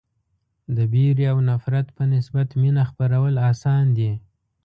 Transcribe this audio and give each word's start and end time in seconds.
د 0.75 0.77
وېرې 0.91 1.25
او 1.31 1.37
نفرت 1.49 1.87
په 1.97 2.03
نسبت 2.13 2.47
مینه 2.61 2.83
خپرول 2.89 3.35
اسان 3.51 3.85
دي. 3.97 4.11